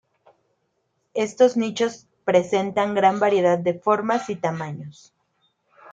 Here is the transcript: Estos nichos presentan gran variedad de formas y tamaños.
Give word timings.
Estos 1.25 1.57
nichos 1.57 2.07
presentan 2.25 2.95
gran 2.95 3.19
variedad 3.19 3.59
de 3.59 3.75
formas 3.75 4.31
y 4.31 4.35
tamaños. 4.35 5.13